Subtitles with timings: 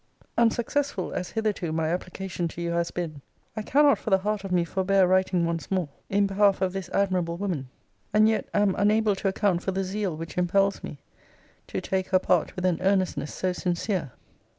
[0.35, 3.21] Unsuccessful as hitherto my application to you has been,
[3.55, 6.89] I cannot for the heart of me forbear writing once more in behalf of this
[6.89, 7.69] admirable woman:
[8.11, 10.97] and yet am unable to account for the zeal which impels me
[11.67, 14.11] to take her part with an earnestness so sincere.